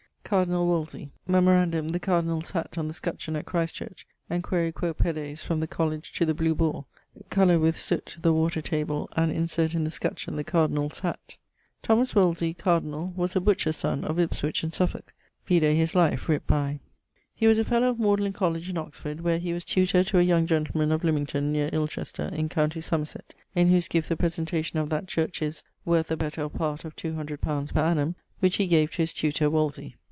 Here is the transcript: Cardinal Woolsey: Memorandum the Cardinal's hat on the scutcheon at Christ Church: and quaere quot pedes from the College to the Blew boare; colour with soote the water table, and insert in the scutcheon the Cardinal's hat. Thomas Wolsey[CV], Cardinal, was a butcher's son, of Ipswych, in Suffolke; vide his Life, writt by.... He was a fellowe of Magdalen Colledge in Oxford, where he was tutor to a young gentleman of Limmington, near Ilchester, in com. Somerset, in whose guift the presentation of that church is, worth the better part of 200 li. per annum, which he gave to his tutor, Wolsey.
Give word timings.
Cardinal 0.23 0.65
Woolsey: 0.65 1.11
Memorandum 1.27 1.89
the 1.89 1.99
Cardinal's 1.99 2.51
hat 2.51 2.77
on 2.77 2.87
the 2.87 2.93
scutcheon 2.93 3.35
at 3.35 3.45
Christ 3.45 3.75
Church: 3.75 4.07
and 4.29 4.41
quaere 4.41 4.71
quot 4.71 4.97
pedes 4.97 5.43
from 5.43 5.59
the 5.59 5.67
College 5.67 6.13
to 6.13 6.25
the 6.25 6.33
Blew 6.33 6.55
boare; 6.55 6.85
colour 7.29 7.59
with 7.59 7.75
soote 7.75 8.15
the 8.21 8.31
water 8.31 8.61
table, 8.61 9.09
and 9.17 9.29
insert 9.29 9.75
in 9.75 9.83
the 9.83 9.91
scutcheon 9.91 10.37
the 10.37 10.45
Cardinal's 10.45 10.99
hat. 10.99 11.35
Thomas 11.83 12.13
Wolsey[CV], 12.13 12.57
Cardinal, 12.57 13.13
was 13.17 13.35
a 13.35 13.41
butcher's 13.41 13.75
son, 13.75 14.05
of 14.05 14.19
Ipswych, 14.19 14.63
in 14.63 14.71
Suffolke; 14.71 15.11
vide 15.45 15.75
his 15.75 15.95
Life, 15.95 16.27
writt 16.29 16.45
by.... 16.47 16.79
He 17.35 17.45
was 17.47 17.59
a 17.59 17.65
fellowe 17.65 17.89
of 17.89 17.99
Magdalen 17.99 18.31
Colledge 18.31 18.69
in 18.69 18.77
Oxford, 18.77 19.19
where 19.19 19.37
he 19.37 19.51
was 19.51 19.65
tutor 19.65 20.01
to 20.05 20.17
a 20.19 20.23
young 20.23 20.47
gentleman 20.47 20.93
of 20.93 21.01
Limmington, 21.01 21.51
near 21.51 21.69
Ilchester, 21.73 22.29
in 22.31 22.47
com. 22.47 22.71
Somerset, 22.71 23.33
in 23.53 23.67
whose 23.69 23.89
guift 23.89 24.07
the 24.07 24.15
presentation 24.15 24.79
of 24.79 24.87
that 24.91 25.09
church 25.09 25.41
is, 25.41 25.61
worth 25.83 26.07
the 26.07 26.15
better 26.15 26.47
part 26.47 26.85
of 26.85 26.95
200 26.95 27.31
li. 27.31 27.37
per 27.73 27.81
annum, 27.81 28.15
which 28.39 28.55
he 28.55 28.67
gave 28.67 28.91
to 28.91 28.97
his 28.99 29.11
tutor, 29.11 29.49
Wolsey. 29.49 29.97